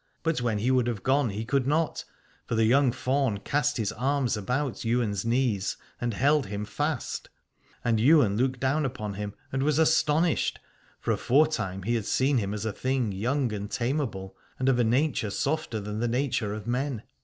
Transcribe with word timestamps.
But 0.23 0.41
when 0.41 0.57
he 0.57 0.71
would 0.71 0.87
have 0.87 1.03
gone 1.03 1.29
he 1.29 1.45
could 1.45 1.67
not, 1.67 2.05
for 2.47 2.55
the 2.55 2.65
young 2.65 2.91
faun 2.91 3.37
cast 3.37 3.77
his 3.77 3.91
arms 3.91 4.35
about 4.35 4.83
Ywain's 4.83 5.25
knees 5.25 5.77
and 6.01 6.15
held 6.15 6.47
him 6.47 6.65
fast. 6.65 7.29
And 7.85 7.99
Ywain 7.99 8.35
looked 8.35 8.59
down 8.59 8.83
upon 8.83 9.13
him 9.13 9.35
and 9.51 9.61
was 9.61 9.77
astonished, 9.77 10.59
for 10.99 11.11
aforetime 11.11 11.83
he 11.83 11.93
had 11.93 12.07
seen 12.07 12.39
him 12.39 12.51
as 12.51 12.65
a 12.65 12.73
thing 12.73 13.11
young 13.11 13.53
and 13.53 13.69
tameable, 13.69 14.35
and 14.57 14.67
of 14.69 14.79
a 14.79 14.83
nature 14.83 15.29
softer 15.29 15.79
than 15.79 15.99
the 15.99 16.07
nature 16.07 16.51
of 16.51 16.65
men. 16.65 17.03